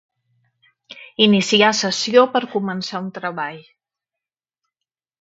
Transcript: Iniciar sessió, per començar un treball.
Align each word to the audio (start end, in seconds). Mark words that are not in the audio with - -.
Iniciar 1.25 1.69
sessió, 1.81 2.25
per 2.39 2.43
començar 2.57 3.05
un 3.09 3.15
treball. 3.21 3.63